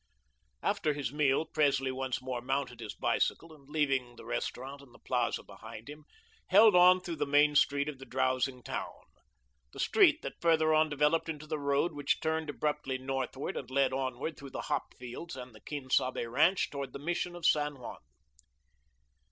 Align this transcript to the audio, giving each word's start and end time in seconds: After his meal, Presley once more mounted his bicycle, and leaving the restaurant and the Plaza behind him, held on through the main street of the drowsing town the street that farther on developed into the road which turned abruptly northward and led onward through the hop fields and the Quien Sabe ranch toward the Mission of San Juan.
After 0.63 0.93
his 0.95 1.13
meal, 1.13 1.45
Presley 1.45 1.91
once 1.91 2.23
more 2.23 2.41
mounted 2.41 2.79
his 2.79 2.95
bicycle, 2.95 3.53
and 3.53 3.69
leaving 3.69 4.15
the 4.15 4.25
restaurant 4.25 4.81
and 4.81 4.95
the 4.95 4.97
Plaza 4.97 5.43
behind 5.43 5.87
him, 5.87 6.05
held 6.47 6.75
on 6.75 7.01
through 7.01 7.17
the 7.17 7.27
main 7.27 7.53
street 7.55 7.87
of 7.87 7.99
the 7.99 8.05
drowsing 8.07 8.63
town 8.63 8.99
the 9.73 9.79
street 9.79 10.23
that 10.23 10.41
farther 10.41 10.73
on 10.73 10.89
developed 10.89 11.29
into 11.29 11.45
the 11.45 11.59
road 11.59 11.93
which 11.93 12.19
turned 12.19 12.49
abruptly 12.49 12.97
northward 12.97 13.55
and 13.55 13.69
led 13.69 13.93
onward 13.93 14.39
through 14.39 14.49
the 14.49 14.61
hop 14.73 14.95
fields 14.97 15.35
and 15.37 15.53
the 15.53 15.61
Quien 15.61 15.87
Sabe 15.91 16.25
ranch 16.27 16.71
toward 16.71 16.93
the 16.93 16.97
Mission 16.97 17.35
of 17.35 17.45
San 17.45 17.77
Juan. 17.77 17.99